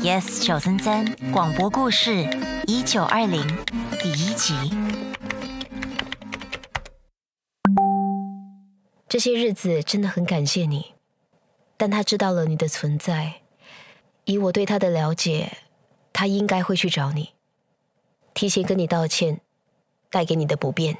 [0.00, 2.24] Yes 九三三广播故事
[2.68, 3.44] 一九二零
[4.00, 4.54] 第一集。
[9.08, 10.94] 这些日子真的很感谢你，
[11.76, 13.40] 但他知道了你的存在，
[14.24, 15.58] 以我对他的了解，
[16.12, 17.30] 他应该会去找你。
[18.34, 19.40] 提前跟你道歉，
[20.10, 20.96] 带给你的不便。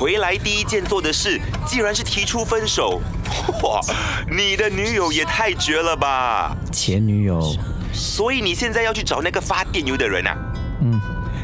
[0.00, 3.02] 回来第一件做的事，竟然是提出分手。
[3.62, 3.78] 哇，
[4.34, 6.56] 你的女友也太绝了吧！
[6.72, 7.54] 前女友，
[7.92, 10.34] 所以你现在要去找那个发电邮的人啊？
[10.80, 10.98] 嗯，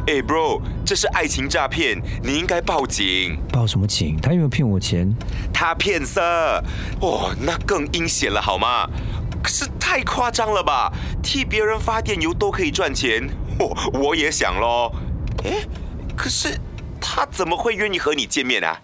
[0.06, 3.38] 哎，bro，这是爱情诈骗，你应该报警。
[3.52, 4.18] 报什么警？
[4.22, 5.14] 他有没有骗我钱？
[5.52, 6.23] 他骗色，
[7.02, 8.88] 哦，那更阴险了好吗？
[9.42, 10.90] 可是太夸张了吧？
[11.23, 13.28] 替别人发电邮都可以赚钱，
[13.59, 14.90] 哦，我也想咯。
[15.45, 15.59] 哎，
[16.16, 16.59] 可是
[17.00, 18.80] 他怎么会愿意和你见面啊？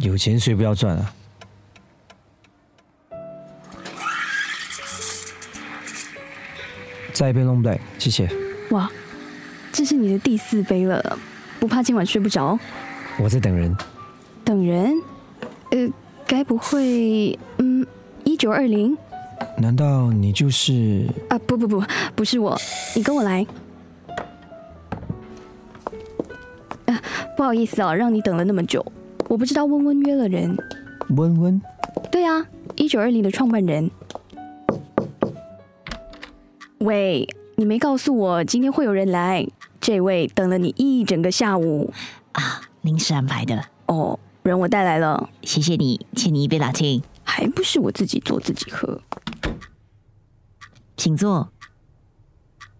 [0.00, 1.12] 有钱谁不要赚啊？
[7.12, 8.28] 再一杯 Long Black，谢谢。
[8.70, 8.90] 哇，
[9.72, 11.16] 这是你的第四杯了，
[11.60, 12.58] 不怕今晚睡不着？
[13.20, 13.72] 我在等人。
[14.44, 15.00] 等人？
[15.70, 15.88] 呃，
[16.26, 17.38] 该不会……
[17.58, 17.86] 嗯，
[18.24, 18.98] 一九二零？
[19.56, 21.06] 难道你就是……
[21.30, 21.84] 啊，不不不，
[22.16, 22.60] 不是我，
[22.96, 23.46] 你跟我来。
[27.36, 28.84] 不好意思啊，让你等了那么久，
[29.28, 30.56] 我不知道温温约了人。
[31.16, 31.60] 温温？
[32.10, 33.90] 对啊，一九二零的创办人。
[36.78, 39.46] 喂，你没告诉我今天会有人来，
[39.80, 41.92] 这位等了你一整个下午
[42.32, 43.64] 啊，临时安排的。
[43.86, 49.00] 哦，人我带来了，谢谢你，请你一杯拿铁，还不是我自己做自己喝。
[50.96, 51.50] 请坐。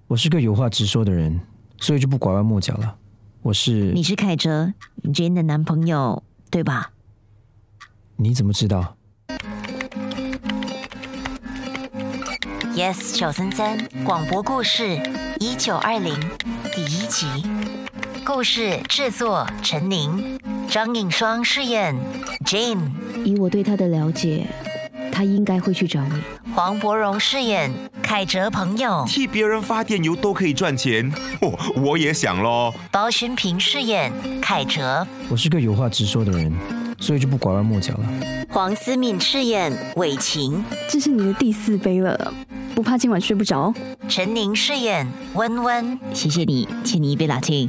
[0.07, 1.41] 我是个有话直说的人，
[1.79, 2.97] 所以就不拐弯抹角了。
[3.45, 6.93] 我是你是凯哲 Jane 的男朋友，对吧？
[8.17, 8.97] 你怎么知道
[12.75, 14.99] ？Yes 九三三广播故事
[15.41, 16.19] 一九二零
[16.75, 17.27] 第一集，
[18.25, 21.95] 故事制作陈宁，张颖双饰演
[22.47, 22.93] Jane。
[23.27, 24.47] 以我对他的了解，
[25.13, 26.23] 他应该会去找你。
[26.55, 27.71] 黄伯荣饰演
[28.05, 31.11] 凯哲朋友，替别人发电邮都可以赚钱，
[31.41, 32.73] 哦，我也想咯。
[32.93, 36.53] 包勋平饰演凯哲，我是个有话直说的人，
[37.01, 38.07] 所以就不拐弯抹角了。
[38.51, 42.33] 黄思敏饰演伟晴，这是你的第四杯了，
[42.75, 43.73] 不怕今晚睡不着？
[44.07, 47.69] 陈宁饰演温温，谢谢你，欠你一杯拿铁。